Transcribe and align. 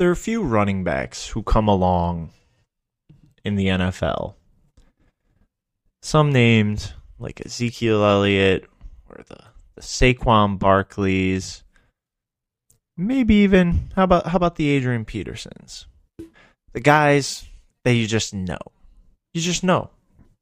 there 0.00 0.08
are 0.08 0.12
a 0.12 0.16
few 0.16 0.42
running 0.42 0.82
backs 0.82 1.28
who 1.28 1.42
come 1.42 1.68
along 1.68 2.30
in 3.44 3.56
the 3.56 3.66
NFL. 3.66 4.32
Some 6.00 6.32
named 6.32 6.94
like 7.18 7.44
Ezekiel 7.44 8.02
Elliott 8.02 8.64
or 9.10 9.22
the, 9.28 9.36
the 9.74 9.82
Saquon 9.82 10.58
Barkleys. 10.58 11.64
Maybe 12.96 13.34
even 13.34 13.90
how 13.94 14.04
about 14.04 14.26
how 14.26 14.36
about 14.36 14.56
the 14.56 14.70
Adrian 14.70 15.04
Petersons? 15.04 15.86
The 16.72 16.80
guys 16.80 17.44
that 17.84 17.92
you 17.92 18.06
just 18.06 18.32
know. 18.32 18.58
You 19.34 19.42
just 19.42 19.62
know. 19.62 19.90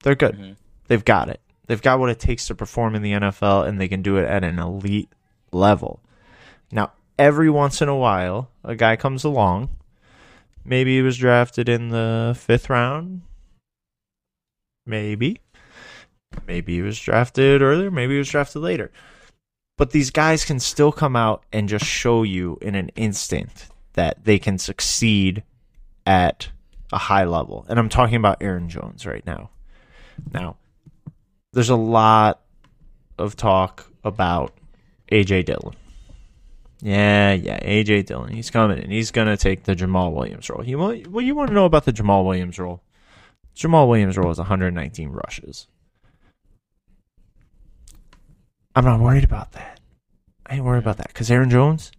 They're 0.05 0.15
good. 0.15 0.37
Mm-hmm. 0.37 0.53
They've 0.87 1.05
got 1.05 1.31
it. 1.31 1.41
They've 1.67 1.83
got 1.83 1.99
what 1.99 2.11
it 2.11 2.21
takes 2.21 2.47
to 2.47 2.55
perform 2.55 2.95
in 2.95 3.03
the 3.03 3.13
NFL 3.13 3.67
and 3.67 3.81
they 3.81 3.89
can 3.89 4.03
do 4.03 4.19
it 4.19 4.25
at 4.25 4.45
an 4.45 4.61
elite 4.61 5.13
level. 5.51 6.01
Now, 6.71 6.93
every 7.19 7.51
once 7.51 7.83
in 7.83 7.89
a 7.89 7.97
while, 7.97 8.51
a 8.65 8.75
guy 8.75 8.97
comes 8.97 9.25
along. 9.25 9.71
Maybe 10.65 10.97
he 10.97 11.03
was 11.03 11.17
drafted 11.17 11.69
in 11.69 11.89
the 11.89 12.37
fifth 12.39 12.71
round. 12.71 13.23
Maybe. 14.87 15.41
Maybe 16.47 16.77
he 16.77 16.83
was 16.83 16.99
drafted 16.99 17.63
earlier. 17.63 17.91
Maybe 17.91 18.15
he 18.15 18.19
was 18.19 18.29
drafted 18.29 18.63
later. 18.63 18.91
But 19.77 19.93
these 19.93 20.11
guys 20.11 20.45
can 20.45 20.61
still 20.61 20.93
come 20.93 21.17
out 21.17 21.45
and 21.53 21.69
just 21.69 21.85
show 21.85 22.23
you 22.23 22.59
in 22.61 22.75
an 22.75 22.91
instant 22.97 23.69
that 23.95 24.25
they 24.25 24.39
can 24.39 24.59
succeed 24.59 25.43
at 26.07 26.49
a 26.93 26.99
high 26.99 27.25
level. 27.25 27.65
And 27.69 27.79
I'm 27.79 27.89
talking 27.89 28.17
about 28.17 28.43
Aaron 28.43 28.69
Jones 28.69 29.07
right 29.07 29.25
now. 29.27 29.51
Now, 30.33 30.57
there's 31.53 31.71
a 31.71 31.77
lot 31.77 32.41
of 33.19 33.37
talk 33.37 33.91
about 34.05 34.53
AJ 35.11 35.47
Dillon. 35.47 35.75
Yeah, 36.81 37.33
yeah, 37.33 37.59
AJ 37.61 38.07
Dillon. 38.07 38.33
He's 38.33 38.51
coming 38.51 38.79
and 38.79 38.93
he's 38.93 39.11
gonna 39.11 39.37
take 39.37 39.65
the 39.65 39.75
Jamaal 39.75 40.13
Williams 40.13 40.49
role. 40.49 40.65
You 40.65 40.79
want 40.79 41.07
what 41.09 41.25
you 41.25 41.35
want 41.35 41.49
to 41.49 41.55
know 41.55 41.65
about 41.65 41.85
the 41.85 41.93
Jamaal 41.93 42.25
Williams 42.25 42.59
role? 42.59 42.83
Jamaal 43.57 43.89
Williams 43.89 44.17
role 44.17 44.31
is 44.31 44.39
119 44.39 45.11
rushes. 45.11 45.67
I'm 48.77 48.85
not 48.85 49.01
worried 49.01 49.25
about 49.25 49.53
that. 49.53 49.81
I 50.47 50.55
ain't 50.55 50.65
worried 50.65 50.79
about 50.79 50.99
that 50.99 51.09
because 51.09 51.31
Aaron 51.31 51.51
Jones, 51.51 51.91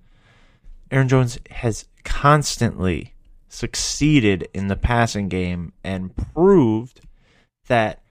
Aaron 0.90 1.10
Jones 1.10 1.38
has 1.52 1.86
constantly 2.06 3.14
succeeded 3.50 4.48
in 4.54 4.68
the 4.68 4.78
passing 4.78 5.28
game 5.28 5.74
and 5.84 6.16
proved 6.34 7.02
that 7.68 8.02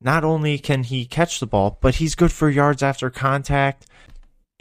not 0.00 0.24
only 0.24 0.58
can 0.58 0.82
he 0.82 1.06
catch 1.06 1.38
the 1.38 1.46
ball, 1.46 1.78
but 1.80 1.96
he's 1.96 2.14
good 2.14 2.32
for 2.32 2.50
yards 2.50 2.82
after 2.82 3.10
contact. 3.10 3.86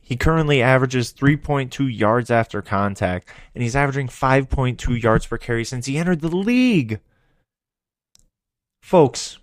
He 0.05 0.15
currently 0.15 0.61
averages 0.61 1.11
3.2 1.11 1.97
yards 1.97 2.29
after 2.29 2.61
contact, 2.61 3.27
and 3.55 3.63
he's 3.63 3.75
averaging 3.75 4.07
5.2 4.07 5.01
yards 5.01 5.25
per 5.25 5.39
carry 5.39 5.65
since 5.65 5.87
he 5.87 5.97
entered 5.97 6.21
the 6.21 6.27
league. 6.27 6.99
Folks, 8.83 9.39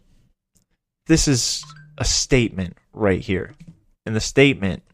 this 1.06 1.27
is 1.27 1.64
a 1.98 2.05
statement 2.05 2.77
right 2.92 3.20
here. 3.20 3.55
And 4.06 4.14
the 4.14 4.20
statement 4.20 4.84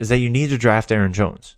is 0.00 0.08
that 0.08 0.18
you 0.18 0.28
need 0.28 0.50
to 0.50 0.58
draft 0.58 0.90
Aaron 0.90 1.12
Jones. 1.12 1.54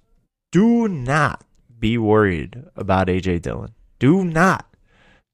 Do 0.53 0.87
not 0.87 1.43
be 1.79 1.97
worried 1.97 2.65
about 2.77 3.09
AJ 3.09 3.41
Dillon. 3.41 3.73
Do 3.99 4.25
not. 4.25 4.67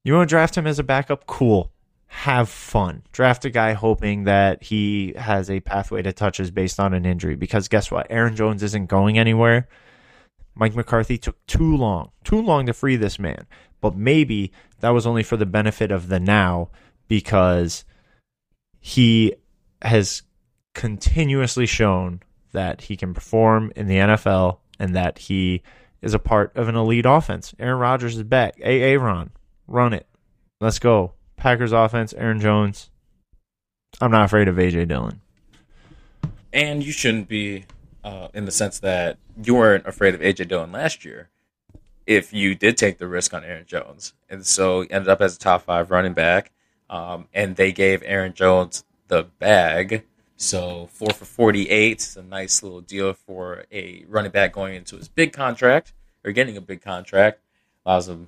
You 0.05 0.13
want 0.13 0.29
to 0.29 0.33
draft 0.33 0.57
him 0.57 0.67
as 0.67 0.79
a 0.79 0.83
backup? 0.83 1.27
Cool 1.27 1.69
have 2.11 2.49
fun. 2.49 3.01
Draft 3.13 3.45
a 3.45 3.49
guy 3.49 3.71
hoping 3.71 4.25
that 4.25 4.61
he 4.61 5.13
has 5.15 5.49
a 5.49 5.61
pathway 5.61 6.01
to 6.01 6.11
touches 6.11 6.51
based 6.51 6.77
on 6.77 6.93
an 6.93 7.05
injury. 7.05 7.37
Because 7.37 7.69
guess 7.69 7.89
what? 7.89 8.05
Aaron 8.09 8.35
Jones 8.35 8.61
isn't 8.63 8.87
going 8.87 9.17
anywhere. 9.17 9.69
Mike 10.53 10.75
McCarthy 10.75 11.17
took 11.17 11.43
too 11.47 11.75
long, 11.77 12.11
too 12.25 12.41
long 12.41 12.65
to 12.65 12.73
free 12.73 12.97
this 12.97 13.17
man. 13.17 13.47
But 13.79 13.95
maybe 13.95 14.51
that 14.81 14.89
was 14.89 15.07
only 15.07 15.23
for 15.23 15.37
the 15.37 15.45
benefit 15.45 15.89
of 15.89 16.09
the 16.09 16.19
now 16.19 16.69
because 17.07 17.85
he 18.81 19.33
has 19.81 20.23
continuously 20.75 21.65
shown 21.65 22.21
that 22.51 22.81
he 22.81 22.97
can 22.97 23.13
perform 23.13 23.71
in 23.77 23.87
the 23.87 23.95
NFL 23.95 24.57
and 24.79 24.93
that 24.97 25.17
he 25.17 25.63
is 26.01 26.13
a 26.13 26.19
part 26.19 26.55
of 26.57 26.67
an 26.67 26.75
elite 26.75 27.05
offense. 27.07 27.55
Aaron 27.57 27.79
Rodgers 27.79 28.17
is 28.17 28.23
back. 28.23 28.55
Hey, 28.57 28.81
Aaron, 28.81 29.31
run 29.65 29.93
it. 29.93 30.07
Let's 30.59 30.77
go. 30.77 31.13
Packers 31.41 31.71
offense, 31.71 32.13
Aaron 32.13 32.39
Jones. 32.39 32.91
I'm 33.99 34.11
not 34.11 34.25
afraid 34.25 34.47
of 34.47 34.57
AJ 34.57 34.87
Dillon. 34.87 35.21
And 36.53 36.83
you 36.83 36.91
shouldn't 36.91 37.27
be 37.27 37.65
uh, 38.03 38.27
in 38.35 38.45
the 38.45 38.51
sense 38.51 38.77
that 38.81 39.17
you 39.43 39.55
weren't 39.55 39.87
afraid 39.87 40.13
of 40.13 40.21
AJ 40.21 40.49
Dillon 40.49 40.71
last 40.71 41.03
year 41.03 41.29
if 42.05 42.31
you 42.31 42.53
did 42.53 42.77
take 42.77 42.99
the 42.99 43.07
risk 43.07 43.33
on 43.33 43.43
Aaron 43.43 43.65
Jones. 43.65 44.13
And 44.29 44.45
so 44.45 44.81
ended 44.81 45.07
up 45.07 45.19
as 45.19 45.35
a 45.35 45.39
top 45.39 45.63
five 45.63 45.89
running 45.89 46.13
back. 46.13 46.51
Um, 46.91 47.27
and 47.33 47.55
they 47.55 47.71
gave 47.71 48.03
Aaron 48.05 48.33
Jones 48.33 48.83
the 49.07 49.23
bag. 49.23 50.03
So 50.37 50.89
four 50.93 51.09
for 51.09 51.25
48 51.25 52.01
is 52.01 52.17
a 52.17 52.21
nice 52.21 52.61
little 52.61 52.81
deal 52.81 53.13
for 53.13 53.65
a 53.71 54.05
running 54.07 54.31
back 54.31 54.53
going 54.53 54.75
into 54.75 54.95
his 54.95 55.07
big 55.07 55.33
contract 55.33 55.93
or 56.23 56.33
getting 56.33 56.55
a 56.55 56.61
big 56.61 56.83
contract. 56.83 57.39
Allows 57.83 58.09
him 58.09 58.27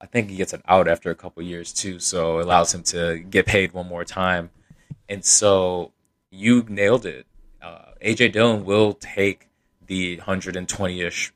I 0.00 0.06
think 0.06 0.30
he 0.30 0.36
gets 0.36 0.52
an 0.52 0.62
out 0.66 0.88
after 0.88 1.10
a 1.10 1.14
couple 1.14 1.42
years 1.42 1.72
too, 1.72 1.98
so 1.98 2.38
it 2.38 2.46
allows 2.46 2.74
him 2.74 2.82
to 2.84 3.18
get 3.18 3.46
paid 3.46 3.72
one 3.72 3.86
more 3.88 4.04
time. 4.04 4.50
And 5.08 5.24
so 5.24 5.92
you 6.30 6.64
nailed 6.68 7.04
it. 7.04 7.26
Uh, 7.60 7.92
AJ 8.02 8.32
Dillon 8.32 8.64
will 8.64 8.94
take 8.94 9.48
the 9.86 10.16
120 10.16 11.00
ish 11.02 11.32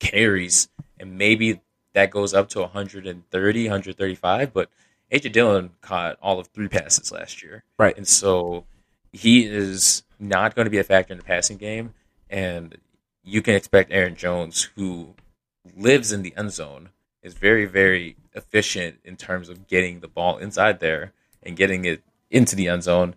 carries, 0.00 0.68
and 0.98 1.16
maybe 1.16 1.60
that 1.94 2.10
goes 2.10 2.34
up 2.34 2.48
to 2.50 2.60
130, 2.60 3.62
135. 3.64 4.52
But 4.52 4.70
AJ 5.12 5.32
Dillon 5.32 5.70
caught 5.80 6.18
all 6.20 6.40
of 6.40 6.48
three 6.48 6.68
passes 6.68 7.12
last 7.12 7.42
year, 7.42 7.64
right? 7.78 7.96
And 7.96 8.08
so 8.08 8.64
he 9.12 9.46
is 9.46 10.02
not 10.18 10.54
going 10.54 10.66
to 10.66 10.70
be 10.70 10.78
a 10.78 10.84
factor 10.84 11.12
in 11.12 11.18
the 11.18 11.24
passing 11.24 11.56
game, 11.56 11.94
and 12.28 12.76
you 13.22 13.42
can 13.42 13.54
expect 13.54 13.92
Aaron 13.92 14.16
Jones, 14.16 14.70
who 14.74 15.14
lives 15.76 16.12
in 16.12 16.22
the 16.22 16.34
end 16.36 16.52
zone, 16.52 16.90
is 17.28 17.34
very, 17.34 17.66
very 17.66 18.16
efficient 18.34 18.98
in 19.04 19.16
terms 19.16 19.48
of 19.48 19.68
getting 19.68 20.00
the 20.00 20.08
ball 20.08 20.38
inside 20.38 20.80
there 20.80 21.12
and 21.42 21.56
getting 21.56 21.84
it 21.84 22.02
into 22.30 22.56
the 22.56 22.68
end 22.68 22.82
zone. 22.82 23.14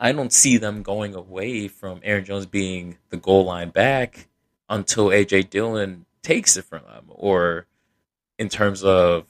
I 0.00 0.12
don't 0.12 0.32
see 0.32 0.56
them 0.56 0.82
going 0.82 1.14
away 1.14 1.68
from 1.68 2.00
Aaron 2.02 2.24
Jones 2.24 2.46
being 2.46 2.98
the 3.10 3.16
goal 3.16 3.44
line 3.44 3.70
back 3.70 4.28
until 4.68 5.08
AJ 5.08 5.50
Dillon 5.50 6.06
takes 6.22 6.56
it 6.56 6.64
from 6.64 6.82
them, 6.84 7.06
or 7.08 7.66
in 8.38 8.48
terms 8.48 8.82
of 8.82 9.26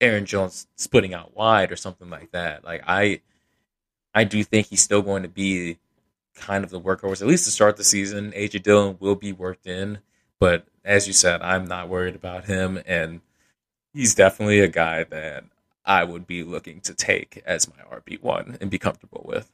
Aaron 0.00 0.26
Jones 0.26 0.66
splitting 0.76 1.14
out 1.14 1.36
wide 1.36 1.72
or 1.72 1.76
something 1.76 2.10
like 2.10 2.30
that. 2.32 2.64
Like 2.64 2.82
I, 2.86 3.20
I 4.14 4.24
do 4.24 4.42
think 4.44 4.66
he's 4.66 4.82
still 4.82 5.02
going 5.02 5.22
to 5.22 5.28
be 5.28 5.78
kind 6.34 6.64
of 6.64 6.70
the 6.70 6.80
workhorse 6.80 7.20
at 7.20 7.28
least 7.28 7.44
to 7.44 7.50
start 7.50 7.76
the 7.76 7.84
season. 7.84 8.32
AJ 8.32 8.62
Dillon 8.62 8.96
will 9.00 9.14
be 9.14 9.32
worked 9.32 9.66
in, 9.66 9.98
but 10.38 10.66
as 10.84 11.06
you 11.06 11.12
said, 11.12 11.42
I'm 11.42 11.66
not 11.66 11.88
worried 11.88 12.14
about 12.14 12.46
him, 12.46 12.80
and 12.86 13.20
he's 13.92 14.14
definitely 14.14 14.60
a 14.60 14.68
guy 14.68 15.04
that 15.04 15.44
I 15.84 16.04
would 16.04 16.26
be 16.26 16.42
looking 16.42 16.80
to 16.82 16.94
take 16.94 17.42
as 17.44 17.68
my 17.68 17.96
RB 17.96 18.22
one 18.22 18.58
and 18.60 18.70
be 18.70 18.78
comfortable 18.78 19.24
with. 19.26 19.50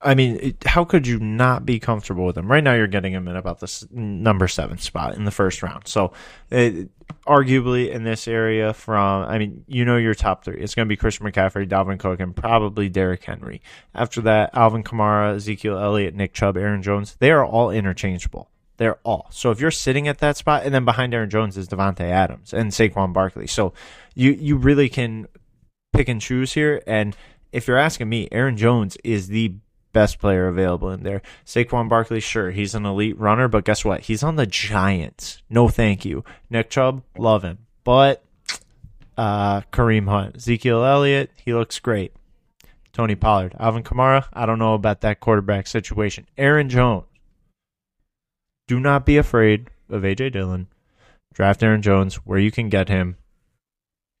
I 0.00 0.14
mean, 0.14 0.56
how 0.64 0.84
could 0.84 1.08
you 1.08 1.18
not 1.18 1.66
be 1.66 1.80
comfortable 1.80 2.24
with 2.24 2.38
him? 2.38 2.48
Right 2.48 2.62
now, 2.62 2.74
you're 2.74 2.86
getting 2.86 3.12
him 3.12 3.26
in 3.26 3.34
about 3.34 3.58
the 3.58 3.88
number 3.90 4.46
seven 4.46 4.78
spot 4.78 5.16
in 5.16 5.24
the 5.24 5.32
first 5.32 5.60
round. 5.60 5.88
So, 5.88 6.12
it, 6.50 6.88
arguably 7.26 7.90
in 7.90 8.04
this 8.04 8.28
area, 8.28 8.72
from 8.72 9.24
I 9.24 9.38
mean, 9.38 9.64
you 9.66 9.84
know, 9.84 9.96
your 9.96 10.14
top 10.14 10.44
three. 10.44 10.60
It's 10.60 10.76
going 10.76 10.86
to 10.86 10.88
be 10.88 10.96
Christian 10.96 11.26
McCaffrey, 11.26 11.68
Dalvin 11.68 11.98
Cook, 11.98 12.20
and 12.20 12.34
probably 12.34 12.88
Derrick 12.88 13.24
Henry. 13.24 13.60
After 13.92 14.20
that, 14.20 14.50
Alvin 14.54 14.84
Kamara, 14.84 15.34
Ezekiel 15.34 15.76
Elliott, 15.76 16.14
Nick 16.14 16.32
Chubb, 16.32 16.56
Aaron 16.56 16.82
Jones. 16.82 17.16
They 17.18 17.32
are 17.32 17.44
all 17.44 17.70
interchangeable. 17.70 18.50
They're 18.78 18.98
all. 19.04 19.28
So 19.30 19.50
if 19.50 19.60
you're 19.60 19.70
sitting 19.70 20.08
at 20.08 20.18
that 20.18 20.36
spot, 20.36 20.64
and 20.64 20.74
then 20.74 20.84
behind 20.84 21.12
Aaron 21.12 21.30
Jones 21.30 21.56
is 21.56 21.68
Davante 21.68 22.00
Adams 22.00 22.54
and 22.54 22.70
Saquon 22.70 23.12
Barkley. 23.12 23.46
So 23.46 23.74
you 24.14 24.30
you 24.32 24.56
really 24.56 24.88
can 24.88 25.26
pick 25.92 26.08
and 26.08 26.20
choose 26.20 26.52
here. 26.52 26.82
And 26.86 27.16
if 27.52 27.66
you're 27.66 27.76
asking 27.76 28.08
me, 28.08 28.28
Aaron 28.32 28.56
Jones 28.56 28.96
is 29.04 29.28
the 29.28 29.54
best 29.92 30.18
player 30.18 30.46
available 30.46 30.90
in 30.90 31.02
there. 31.02 31.22
Saquon 31.44 31.88
Barkley, 31.88 32.20
sure, 32.20 32.50
he's 32.50 32.74
an 32.74 32.86
elite 32.86 33.18
runner, 33.18 33.48
but 33.48 33.64
guess 33.64 33.84
what? 33.84 34.02
He's 34.02 34.22
on 34.22 34.36
the 34.36 34.46
Giants. 34.46 35.42
No, 35.50 35.68
thank 35.68 36.04
you. 36.04 36.24
Nick 36.50 36.70
Chubb, 36.70 37.02
love 37.16 37.42
him, 37.42 37.66
but 37.84 38.22
uh, 39.16 39.62
Kareem 39.72 40.08
Hunt, 40.08 40.36
Ezekiel 40.36 40.84
Elliott, 40.84 41.32
he 41.34 41.52
looks 41.52 41.80
great. 41.80 42.12
Tony 42.92 43.16
Pollard, 43.16 43.54
Alvin 43.58 43.82
Kamara, 43.82 44.26
I 44.32 44.46
don't 44.46 44.58
know 44.58 44.74
about 44.74 45.00
that 45.02 45.20
quarterback 45.20 45.66
situation. 45.66 46.26
Aaron 46.36 46.68
Jones, 46.68 47.06
do 48.68 48.78
not 48.78 49.04
be 49.04 49.16
afraid 49.16 49.70
of 49.88 50.02
AJ 50.02 50.32
Dillon. 50.32 50.68
Draft 51.32 51.62
Aaron 51.62 51.82
Jones 51.82 52.16
where 52.16 52.38
you 52.38 52.52
can 52.52 52.68
get 52.68 52.88
him. 52.88 53.16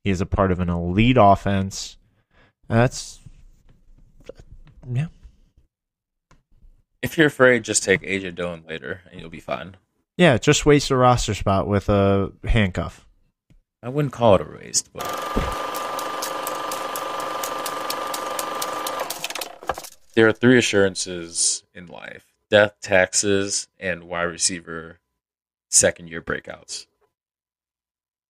He 0.02 0.10
is 0.10 0.20
a 0.20 0.26
part 0.26 0.50
of 0.50 0.58
an 0.58 0.70
elite 0.70 1.18
offense. 1.20 1.98
That's 2.66 3.20
yeah. 4.90 5.08
If 7.02 7.16
you're 7.16 7.26
afraid, 7.28 7.62
just 7.62 7.84
take 7.84 8.02
AJ 8.02 8.34
Dillon 8.34 8.64
later, 8.66 9.02
and 9.10 9.20
you'll 9.20 9.30
be 9.30 9.38
fine. 9.38 9.76
Yeah, 10.16 10.38
just 10.38 10.66
waste 10.66 10.90
a 10.90 10.96
roster 10.96 11.34
spot 11.34 11.68
with 11.68 11.88
a 11.88 12.32
handcuff. 12.44 13.06
I 13.82 13.88
wouldn't 13.88 14.12
call 14.12 14.34
it 14.34 14.40
a 14.40 14.44
waste, 14.44 14.92
but 14.92 15.04
there 20.14 20.26
are 20.26 20.32
three 20.32 20.58
assurances 20.58 21.62
in 21.74 21.86
life: 21.86 22.26
death, 22.50 22.76
taxes, 22.80 23.68
and 23.78 24.04
wide 24.04 24.22
receiver 24.22 24.98
second 25.68 26.08
year 26.08 26.22
breakouts. 26.22 26.86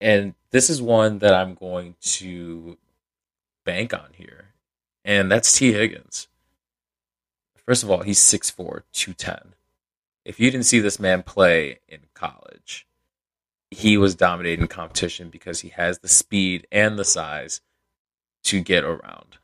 And 0.01 0.33
this 0.51 0.69
is 0.69 0.81
one 0.81 1.19
that 1.19 1.33
I'm 1.33 1.55
going 1.55 1.95
to 2.01 2.77
bank 3.65 3.93
on 3.93 4.11
here, 4.13 4.53
and 5.03 5.31
that's 5.31 5.57
Tee 5.57 5.73
Higgins. 5.73 6.27
First 7.65 7.83
of 7.83 7.91
all, 7.91 8.01
he's 8.01 8.19
6'4, 8.19 8.83
210. 8.93 9.53
If 10.25 10.39
you 10.39 10.49
didn't 10.49 10.65
see 10.65 10.79
this 10.79 10.99
man 10.99 11.23
play 11.23 11.79
in 11.87 11.99
college, 12.13 12.87
he 13.71 13.97
was 13.97 14.15
dominating 14.15 14.67
competition 14.67 15.29
because 15.29 15.61
he 15.61 15.69
has 15.69 15.99
the 15.99 16.07
speed 16.07 16.65
and 16.71 16.97
the 16.97 17.05
size 17.05 17.61
to 18.43 18.61
get 18.61 18.83
around. 18.83 19.37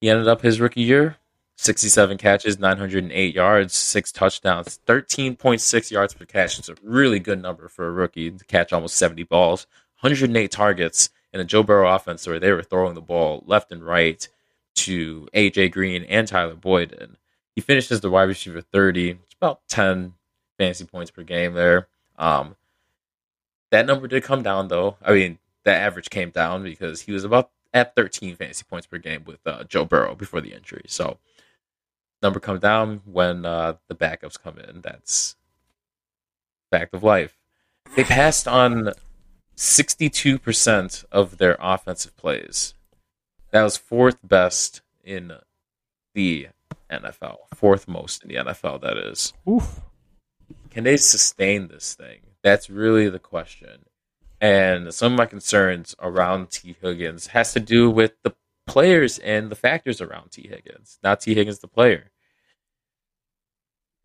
He 0.00 0.08
ended 0.08 0.28
up 0.28 0.42
his 0.42 0.60
rookie 0.60 0.82
year 0.82 1.16
67 1.56 2.18
catches, 2.18 2.58
908 2.60 3.34
yards, 3.34 3.74
six 3.74 4.12
touchdowns, 4.12 4.78
13.6 4.86 5.90
yards 5.90 6.14
per 6.14 6.24
catch. 6.24 6.56
It's 6.58 6.68
a 6.68 6.76
really 6.84 7.18
good 7.18 7.42
number 7.42 7.66
for 7.68 7.88
a 7.88 7.90
rookie 7.90 8.30
to 8.30 8.44
catch 8.44 8.72
almost 8.72 8.94
70 8.96 9.24
balls, 9.24 9.66
108 10.00 10.52
targets 10.52 11.10
in 11.32 11.40
a 11.40 11.44
Joe 11.44 11.64
Burrow 11.64 11.92
offense 11.92 12.26
where 12.28 12.38
they 12.38 12.52
were 12.52 12.62
throwing 12.62 12.94
the 12.94 13.00
ball 13.00 13.42
left 13.44 13.72
and 13.72 13.84
right 13.84 14.26
to 14.76 15.28
AJ 15.34 15.72
Green 15.72 16.04
and 16.04 16.28
Tyler 16.28 16.54
Boyd. 16.54 16.92
And 16.92 17.16
he 17.56 17.60
finished 17.60 17.90
as 17.90 18.00
the 18.00 18.10
wide 18.10 18.28
receiver 18.28 18.60
30. 18.60 19.10
It's 19.10 19.34
about 19.34 19.60
10 19.68 20.14
fantasy 20.58 20.84
points 20.84 21.10
per 21.10 21.24
game 21.24 21.54
there. 21.54 21.88
Um, 22.16 22.54
that 23.70 23.84
number 23.84 24.06
did 24.06 24.22
come 24.22 24.44
down 24.44 24.68
though. 24.68 24.96
I 25.02 25.12
mean, 25.12 25.38
that 25.64 25.82
average 25.82 26.08
came 26.08 26.30
down 26.30 26.62
because 26.62 27.00
he 27.00 27.10
was 27.10 27.24
about 27.24 27.50
at 27.72 27.94
13 27.94 28.36
fantasy 28.36 28.64
points 28.68 28.86
per 28.86 28.98
game 28.98 29.24
with 29.26 29.46
uh, 29.46 29.64
Joe 29.64 29.84
Burrow 29.84 30.14
before 30.14 30.40
the 30.40 30.52
injury. 30.52 30.84
So 30.86 31.18
number 32.22 32.40
comes 32.40 32.60
down 32.60 33.02
when 33.04 33.44
uh, 33.44 33.74
the 33.88 33.94
backups 33.94 34.40
come 34.40 34.58
in. 34.58 34.80
That's 34.80 35.36
fact 36.70 36.94
of 36.94 37.02
life. 37.02 37.36
They 37.96 38.04
passed 38.04 38.46
on 38.46 38.92
62% 39.56 41.04
of 41.10 41.38
their 41.38 41.56
offensive 41.60 42.16
plays. 42.16 42.74
That 43.50 43.62
was 43.62 43.76
fourth 43.76 44.18
best 44.22 44.82
in 45.02 45.32
the 46.14 46.48
NFL. 46.90 47.36
Fourth 47.54 47.88
most 47.88 48.22
in 48.22 48.28
the 48.28 48.36
NFL, 48.36 48.82
that 48.82 48.96
is. 48.96 49.32
Oof. 49.48 49.80
Can 50.70 50.84
they 50.84 50.96
sustain 50.96 51.68
this 51.68 51.94
thing? 51.94 52.20
That's 52.42 52.70
really 52.70 53.08
the 53.08 53.18
question. 53.18 53.86
And 54.40 54.94
some 54.94 55.12
of 55.12 55.18
my 55.18 55.26
concerns 55.26 55.96
around 56.00 56.50
Tee 56.50 56.76
Higgins 56.80 57.28
has 57.28 57.52
to 57.54 57.60
do 57.60 57.90
with 57.90 58.12
the 58.22 58.34
players 58.66 59.18
and 59.18 59.50
the 59.50 59.56
factors 59.56 60.00
around 60.00 60.30
Tee 60.30 60.48
Higgins, 60.48 60.98
not 61.02 61.20
Tee 61.20 61.34
Higgins, 61.34 61.58
the 61.58 61.66
player. 61.66 62.10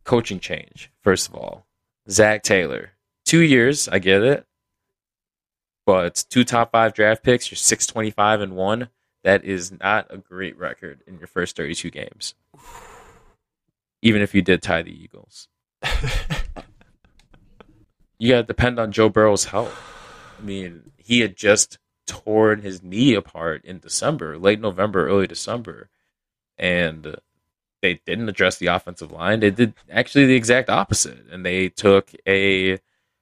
Coaching 0.03 0.39
change, 0.39 0.91
first 1.01 1.29
of 1.29 1.35
all. 1.35 1.67
Zac 2.09 2.43
Taylor, 2.43 2.91
two 3.25 3.41
years, 3.41 3.87
I 3.87 3.99
get 3.99 4.23
it. 4.23 4.45
But 5.85 6.25
two 6.29 6.43
top 6.43 6.71
five 6.71 6.93
draft 6.93 7.23
picks, 7.23 7.51
you're 7.51 7.57
625 7.57 8.41
and 8.41 8.55
one. 8.55 8.89
That 9.23 9.43
is 9.45 9.71
not 9.71 10.07
a 10.09 10.17
great 10.17 10.57
record 10.57 11.01
in 11.07 11.17
your 11.17 11.27
first 11.27 11.55
32 11.55 11.91
games. 11.91 12.35
Even 14.01 14.21
if 14.21 14.33
you 14.35 14.41
did 14.41 14.61
tie 14.61 14.81
the 14.81 14.91
Eagles. 14.91 15.47
you 18.17 18.29
got 18.29 18.37
to 18.37 18.43
depend 18.43 18.79
on 18.79 18.91
Joe 18.91 19.09
Burrow's 19.09 19.45
health. 19.45 20.02
I 20.43 20.45
mean, 20.45 20.91
he 20.97 21.21
had 21.21 21.37
just 21.37 21.77
torn 22.05 22.61
his 22.61 22.83
knee 22.83 23.13
apart 23.13 23.63
in 23.63 23.79
December, 23.79 24.37
late 24.37 24.59
November, 24.59 25.07
early 25.07 25.25
December, 25.25 25.89
and 26.57 27.15
they 27.81 28.01
didn't 28.05 28.27
address 28.27 28.57
the 28.57 28.67
offensive 28.67 29.09
line. 29.09 29.39
They 29.39 29.51
did 29.51 29.73
actually 29.89 30.25
the 30.25 30.35
exact 30.35 30.69
opposite, 30.69 31.25
and 31.31 31.45
they 31.45 31.69
took 31.69 32.11
a, 32.27 32.73
a 32.73 32.79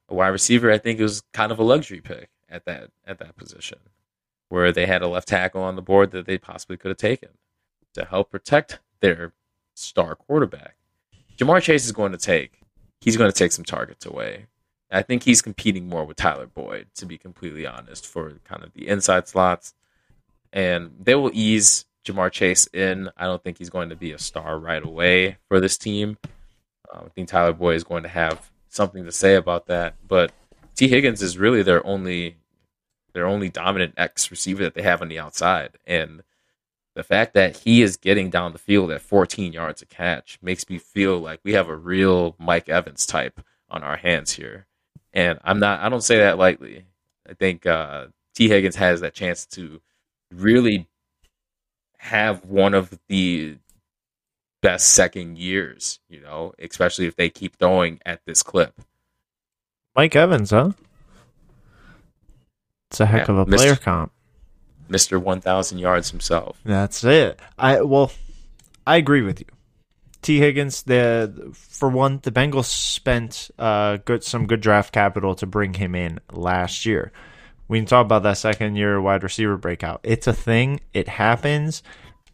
wide 0.10 0.30
receiver. 0.30 0.72
I 0.72 0.80
think 0.80 1.00
it 1.00 1.04
was 1.04 1.22
kind 1.32 1.52
of 1.52 1.60
a 1.60 1.64
luxury 1.64 2.02
pick 2.02 2.30
at 2.50 2.66
that 2.66 2.90
at 3.06 3.20
that 3.20 3.38
position, 3.38 3.78
where 4.50 4.72
they 4.72 4.88
had 4.88 5.04
a 5.04 5.08
left 5.08 5.28
tackle 5.28 5.62
on 5.62 5.76
the 5.76 5.82
board 5.84 6.10
that 6.12 6.26
they 6.26 6.40
possibly 6.40 6.76
could 6.76 6.90
have 6.90 6.98
taken 6.98 7.30
to 7.94 8.04
help 8.04 8.32
protect 8.32 8.80
their 9.00 9.34
star 9.76 10.16
quarterback. 10.16 10.76
Ja'Marr 11.38 11.62
Chase 11.62 11.86
is 11.86 11.92
going 11.92 12.14
to 12.14 12.18
take. 12.18 12.62
He's 13.00 13.18
going 13.18 13.32
to 13.32 13.38
take 13.38 13.52
some 13.52 13.66
targets 13.66 14.08
away. 14.08 14.48
I 14.92 15.02
think 15.02 15.24
he's 15.24 15.42
competing 15.42 15.88
more 15.88 16.06
with 16.06 16.18
Tyler 16.18 16.48
Boyd, 16.48 16.88
to 16.96 17.06
be 17.06 17.18
completely 17.18 17.66
honest, 17.66 18.06
for 18.06 18.40
kind 18.44 18.64
of 18.64 18.74
the 18.74 18.88
inside 18.88 19.28
slots. 19.28 19.74
And 20.52 20.92
they 21.00 21.16
will 21.16 21.32
ease 21.34 21.86
Ja'Marr 22.06 22.32
Chase 22.32 22.68
in. 22.68 23.10
I 23.16 23.26
don't 23.26 23.42
think 23.42 23.58
he's 23.58 23.70
going 23.70 23.90
to 23.90 23.96
be 23.96 24.12
a 24.12 24.20
star 24.20 24.60
right 24.60 24.84
away 24.84 25.38
for 25.48 25.60
this 25.60 25.78
team. 25.78 26.18
Uh, 26.94 27.04
I 27.06 27.10
think 27.10 27.30
Tyler 27.30 27.54
Boyd 27.54 27.76
is 27.76 27.84
going 27.84 28.04
to 28.04 28.10
have 28.10 28.52
something 28.68 29.06
to 29.06 29.12
say 29.12 29.36
about 29.36 29.68
that. 29.68 29.96
But 30.06 30.34
Tee 30.76 30.90
Higgins 30.90 31.22
is 31.22 31.38
really 31.38 31.64
their 31.64 31.86
only 31.86 32.38
their 33.14 33.26
only 33.26 33.50
dominant 33.50 33.94
X 33.98 34.32
receiver 34.32 34.64
that 34.64 34.74
they 34.74 34.82
have 34.82 35.02
on 35.02 35.10
the 35.10 35.20
outside. 35.20 35.78
And 35.86 36.24
the 36.96 37.04
fact 37.04 37.34
that 37.34 37.58
he 37.58 37.82
is 37.82 37.98
getting 37.98 38.30
down 38.30 38.54
the 38.54 38.60
field 38.60 38.92
at 38.92 39.02
14 39.02 39.54
yards 39.54 39.82
a 39.82 39.86
catch 39.86 40.40
makes 40.42 40.70
me 40.70 40.78
feel 40.78 41.20
like 41.20 41.40
we 41.44 41.54
have 41.54 41.68
a 41.70 41.76
real 41.76 42.36
Mike 42.40 42.70
Evans 42.70 43.06
type 43.06 43.42
on 43.70 43.84
our 43.84 43.98
hands 43.98 44.34
here. 44.34 44.66
And 45.14 45.40
I'm 45.44 45.60
not 45.60 45.82
I 45.82 45.90
don't 45.90 46.04
say 46.04 46.20
that 46.20 46.38
lightly. 46.38 46.86
I 47.30 47.34
think 47.34 47.66
uh, 47.66 48.08
Tee 48.34 48.50
Higgins 48.50 48.76
has 48.76 49.02
that 49.02 49.14
chance 49.14 49.46
to 49.48 49.82
really 50.34 50.88
have 51.98 52.46
one 52.46 52.74
of 52.74 52.98
the 53.08 53.58
best 54.62 54.90
second 54.90 55.38
years, 55.38 56.00
you 56.10 56.22
know, 56.22 56.54
especially 56.60 57.06
if 57.06 57.16
they 57.16 57.30
keep 57.30 57.58
throwing 57.58 58.00
at 58.06 58.22
this 58.26 58.44
clip. 58.44 58.80
Mike 59.96 60.16
Evans, 60.16 60.52
huh? 60.52 60.72
It's 62.90 63.00
a 63.00 63.06
heck 63.06 63.28
Yeah, 63.28 63.34
of 63.34 63.40
a 63.40 63.46
Mr. 63.46 63.56
player 63.56 63.76
comp. 63.76 64.12
Mr. 64.90 65.22
1000 65.22 65.78
yards 65.80 66.12
himself. 66.12 66.60
That's 66.66 67.04
it. 67.04 67.40
I 67.58 67.82
well, 67.82 68.12
I 68.86 68.98
agree 68.98 69.22
with 69.22 69.40
you. 69.40 69.46
Tee 70.22 70.40
Higgins, 70.40 70.84
the 70.84 71.52
for 71.54 71.90
one, 71.90 72.20
the 72.24 72.32
Bengals 72.32 72.66
spent 72.66 73.50
uh 73.58 73.98
good 73.98 74.24
some 74.24 74.48
good 74.48 74.62
draft 74.62 74.94
capital 74.94 75.36
to 75.36 75.46
bring 75.46 75.74
him 75.74 75.96
in 75.96 76.20
last 76.32 76.86
year. 76.86 77.12
We 77.68 77.80
can 77.80 77.86
talk 77.86 78.06
about 78.06 78.24
that 78.24 78.38
second 78.38 78.76
year 78.76 79.00
wide 79.02 79.24
receiver 79.24 79.58
breakout. 79.58 80.02
It's 80.04 80.28
a 80.28 80.34
thing. 80.34 80.82
It 80.94 81.08
happens, 81.08 81.84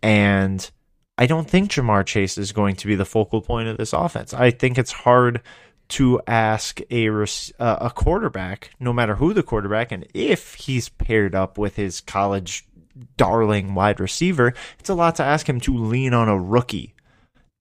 and 0.01 0.69
I 1.17 1.27
don't 1.27 1.49
think 1.49 1.71
Ja'Marr 1.71 2.05
Chase 2.05 2.37
is 2.37 2.51
going 2.51 2.75
to 2.77 2.87
be 2.87 2.95
the 2.95 3.05
focal 3.05 3.41
point 3.41 3.67
of 3.67 3.77
this 3.77 3.93
offense. 3.93 4.33
I 4.33 4.51
think 4.51 4.77
it's 4.77 4.91
hard 4.91 5.41
to 5.89 6.19
ask 6.27 6.81
a 6.91 7.07
uh, 7.07 7.25
a 7.59 7.89
quarterback, 7.89 8.71
no 8.79 8.91
matter 8.91 9.15
who 9.15 9.33
the 9.33 9.43
quarterback, 9.43 9.91
and 9.91 10.05
if 10.13 10.55
he's 10.55 10.89
paired 10.89 11.33
up 11.33 11.57
with 11.57 11.75
his 11.75 12.01
college 12.01 12.67
darling 13.15 13.75
wide 13.75 13.99
receiver, 13.99 14.53
it's 14.79 14.89
a 14.89 14.95
lot 14.95 15.15
to 15.15 15.23
ask 15.23 15.47
him 15.47 15.59
to 15.61 15.75
lean 15.75 16.13
on 16.13 16.27
a 16.27 16.39
rookie, 16.39 16.93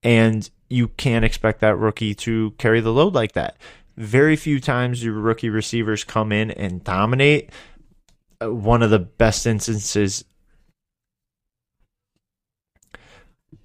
and 0.07 0.49
you 0.71 0.87
can't 0.87 1.25
expect 1.25 1.61
that 1.61 1.77
rookie 1.77 2.15
to 2.15 2.53
carry 2.59 2.81
the 2.81 2.93
load 2.93 3.13
like 3.13 3.33
that. 3.33 3.57
Very 3.97 4.37
few 4.37 4.61
times 4.61 5.01
do 5.01 5.13
rookie 5.13 5.51
receivers 5.51 6.05
come 6.05 6.31
in 6.31 6.53
and 6.53 6.85
dominate. 6.85 7.51
Uh, 8.41 8.53
One 8.53 8.85
of 8.85 8.91
the 8.91 9.01
best 9.01 9.47
instances 9.49 10.25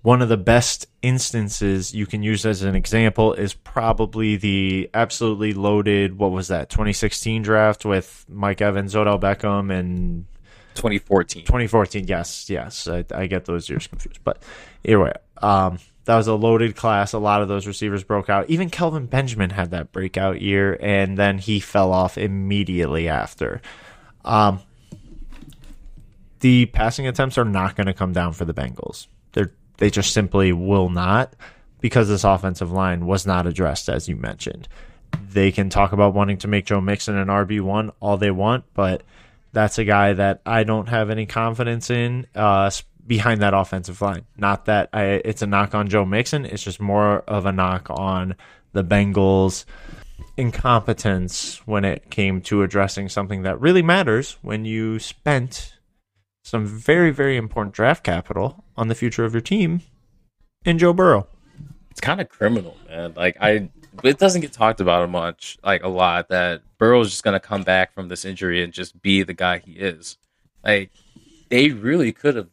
one 0.04 0.24
of 0.24 0.30
the 0.30 0.38
best 0.38 0.88
instances 1.04 1.94
you 1.94 2.08
can 2.08 2.24
use 2.24 2.44
as 2.44 2.64
an 2.64 2.74
example 2.74 3.34
is 3.34 3.54
probably 3.54 4.36
the 4.36 4.90
absolutely 4.96 5.54
loaded 5.54 6.18
what 6.18 6.32
was 6.32 6.48
that 6.48 6.72
2016 6.72 7.44
draft 7.44 7.86
with 7.86 8.26
Mike 8.28 8.62
Evans, 8.62 8.96
Odell 8.96 9.20
Beckham, 9.20 9.72
and 9.72 10.26
2014. 10.74 11.44
2014. 11.44 12.08
Yes, 12.08 12.50
yes, 12.50 12.88
I, 12.88 13.06
I 13.14 13.28
get 13.28 13.46
those 13.46 13.70
years 13.70 13.86
confused, 13.86 14.22
but 14.24 14.42
anyway, 14.84 15.14
um, 15.44 15.78
that 16.06 16.16
was 16.16 16.28
a 16.28 16.36
loaded 16.36 16.76
class. 16.76 17.14
A 17.14 17.20
lot 17.20 17.42
of 17.42 17.48
those 17.48 17.68
receivers 17.68 18.04
broke 18.04 18.30
out. 18.30 18.50
Even 18.50 18.70
Kelvin 18.70 19.06
Benjamin 19.06 19.52
had 19.52 19.72
that 19.72 19.92
breakout 19.92 20.42
year, 20.42 20.78
and 20.82 21.18
then 21.18 21.38
he 21.38 21.60
fell 21.60 21.92
off 21.92 22.18
immediately 22.18 23.08
after. 23.08 23.62
Um, 24.26 24.62
the 26.40 26.66
passing 26.68 27.08
attempts 27.08 27.38
are 27.38 27.46
not 27.46 27.76
going 27.76 27.88
to 27.88 27.94
come 27.94 28.14
down 28.14 28.34
for 28.34 28.46
the 28.46 28.54
Bengals. 28.54 29.08
They're 29.34 29.52
they 29.78 29.90
just 29.90 30.14
simply 30.14 30.52
will 30.54 30.90
not 30.90 31.34
because 31.80 32.08
this 32.08 32.24
offensive 32.24 32.72
line 32.72 33.08
was 33.08 33.26
not 33.26 33.48
addressed 33.48 33.90
as 33.90 34.08
you 34.08 34.16
mentioned. 34.16 34.68
They 35.32 35.52
can 35.52 35.70
talk 35.70 35.92
about 35.92 36.14
wanting 36.14 36.38
to 36.40 36.48
make 36.48 36.66
Joe 36.66 36.82
Mixon 36.82 37.18
an 37.18 37.28
RB 37.28 37.62
one 37.62 37.92
all 38.00 38.18
they 38.18 38.32
want, 38.32 38.66
but 38.74 39.04
that's 39.54 39.78
a 39.78 39.84
guy 39.84 40.14
that 40.14 40.42
I 40.46 40.64
don't 40.64 40.88
have 40.90 41.10
any 41.10 41.26
confidence 41.26 41.90
in. 41.90 42.28
Uh, 42.36 42.70
behind 43.12 43.42
that 43.42 43.54
offensive 43.54 44.02
line. 44.02 44.24
Not 44.38 44.68
that 44.68 44.88
I, 44.94 45.20
it's 45.26 45.42
a 45.42 45.46
knock 45.46 45.76
on 45.76 45.90
Joe 45.90 46.06
Mixon, 46.06 46.46
it's 46.46 46.64
just 46.64 46.80
more 46.80 47.20
of 47.28 47.46
a 47.46 47.52
knock 47.52 47.90
on 47.90 48.38
the 48.72 48.86
Bengals' 48.86 49.66
incompetence 50.38 51.58
when 51.68 51.84
it 51.84 52.10
came 52.10 52.40
to 52.44 52.64
addressing 52.64 53.10
something 53.10 53.42
that 53.42 53.60
really 53.60 53.82
matters 53.82 54.38
when 54.42 54.64
you 54.64 54.98
spent 54.98 55.78
some 56.46 56.66
very, 56.66 57.12
very 57.12 57.36
important 57.36 57.76
draft 57.76 58.02
capital 58.02 58.64
on 58.78 58.88
the 58.88 58.96
future 58.96 59.26
of 59.26 59.34
your 59.34 59.42
team 59.42 59.82
in 60.64 60.78
Joe 60.78 60.94
Burrow. 60.94 61.28
It's 61.90 62.00
kind 62.00 62.22
of 62.22 62.30
criminal, 62.30 62.78
man. 62.88 63.14
Like 63.18 63.36
I, 63.42 63.70
it 64.06 64.20
doesn't 64.20 64.40
get 64.40 64.54
talked 64.54 64.80
about 64.80 65.10
much, 65.10 65.58
like 65.66 65.84
a 65.84 65.90
lot. 65.90 66.30
That 66.30 66.62
Burrow's 66.78 67.10
just 67.10 67.26
gonna 67.26 67.42
come 67.42 67.64
back 67.64 67.94
from 67.94 68.08
this 68.08 68.24
injury 68.24 68.64
and 68.64 68.72
just 68.72 69.02
be 69.02 69.24
the 69.24 69.34
guy 69.34 69.58
he 69.58 69.74
is. 69.74 70.18
Like 70.64 70.92
they 71.50 71.72
really 71.72 72.14
could 72.14 72.38
have 72.38 72.48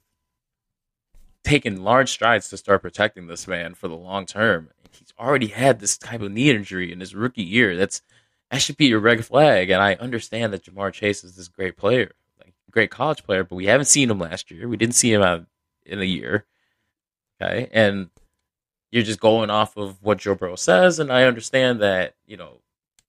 taken 1.49 1.83
large 1.83 2.11
strides 2.11 2.49
to 2.50 2.57
start 2.57 2.83
protecting 2.83 3.26
this 3.26 3.49
man 3.49 3.75
for 3.75 3.88
the 3.88 3.97
long 3.97 4.26
term. 4.26 4.69
He's 4.90 5.14
already 5.19 5.47
had 5.49 5.81
this 5.81 5.97
type 5.97 6.21
of 6.21 6.31
knee 6.31 6.50
injury 6.50 6.93
in 6.93 7.00
his 7.00 7.14
rookie 7.14 7.43
year. 7.43 7.76
That's 7.76 8.02
that 8.50 8.61
should 8.61 8.76
be 8.76 8.93
a 8.93 8.99
red 8.99 9.25
flag. 9.25 9.71
And 9.71 9.83
I 9.83 9.95
understand 9.95 10.52
that 10.52 10.64
Ja'Marr 10.64 10.93
Chase 10.93 11.25
is 11.25 11.37
this 11.37 11.49
great 11.49 11.76
player, 11.76 12.12
like 12.43 12.55
great 12.71 12.90
college 12.90 13.25
player, 13.25 13.45
but 13.45 13.57
we 13.57 13.67
haven't 13.67 13.87
seen 13.87 14.11
him 14.11 14.19
last 14.19 14.50
year. 14.50 14.69
We 14.69 14.76
didn't 14.76 14.95
see 14.95 15.12
him 15.12 15.23
out 15.23 15.47
in 15.85 16.00
a 16.00 16.05
year. 16.05 16.45
Okay, 17.40 17.69
and 17.73 18.11
you're 18.90 19.05
just 19.05 19.21
going 19.21 19.49
off 19.50 19.76
of 19.76 20.02
what 20.02 20.19
Joe 20.19 20.35
Burrow 20.35 20.57
says, 20.57 20.99
and 20.99 21.12
I 21.12 21.25
understand 21.25 21.81
that 21.81 22.14
you 22.26 22.37
know 22.37 22.61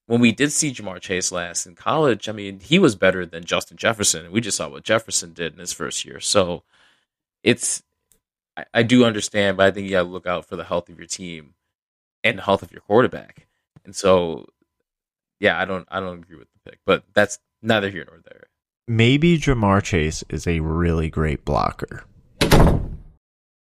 when 0.06 0.22
we 0.22 0.32
did 0.32 0.52
see 0.52 0.72
Ja'Marr 0.72 1.02
Chase 1.02 1.32
last 1.32 1.66
in 1.66 1.76
college, 1.76 2.30
I 2.30 2.32
mean 2.32 2.60
he 2.60 2.80
was 2.80 2.96
better 2.96 3.26
than 3.26 3.44
Justin 3.44 3.78
Jefferson, 3.78 4.32
we 4.32 4.40
just 4.40 4.58
saw 4.58 4.70
what 4.70 4.84
Jefferson 4.84 5.34
did 5.34 5.54
in 5.54 5.60
his 5.60 5.74
first 5.74 6.06
year. 6.06 6.20
So 6.20 6.64
it's 7.44 7.84
I, 8.60 8.80
I 8.80 8.84
do 8.84 9.06
understand, 9.06 9.58
but 9.58 9.66
I 9.68 9.72
think 9.72 9.86
you 9.86 9.92
got 9.92 10.04
to 10.04 10.10
look 10.10 10.28
out 10.28 10.46
for 10.46 10.56
the 10.56 10.64
health 10.64 10.90
of 10.90 10.98
your 10.98 11.08
team 11.08 11.54
and 12.24 12.38
the 12.38 12.44
health 12.44 12.64
of 12.64 12.72
your 12.72 12.82
quarterback. 12.82 13.48
And 13.86 13.96
so, 13.96 14.48
yeah, 15.40 15.60
I 15.60 15.66
don't 15.66 15.88
I 15.90 16.00
don't 16.00 16.20
agree 16.20 16.38
with 16.38 16.50
the 16.52 16.70
pick, 16.70 16.80
but 16.86 17.04
that's 17.14 17.40
neither 17.62 17.90
here 17.90 18.06
nor 18.08 18.20
there. 18.24 18.48
Maybe 18.88 19.38
Ja'Marr 19.38 19.84
Chase 19.84 20.24
is 20.30 20.48
a 20.48 20.60
really 20.60 21.10
great 21.10 21.46
blocker. 21.46 22.04